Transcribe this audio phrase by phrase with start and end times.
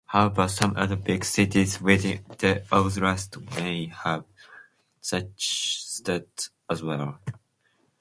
[0.07, 4.25] However, some other big cities within the oblast may have
[4.99, 7.19] such status as well.